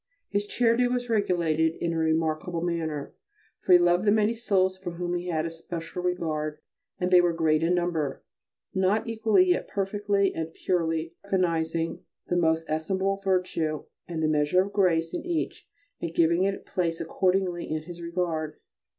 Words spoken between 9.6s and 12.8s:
perfectly, and purely, recognizing the most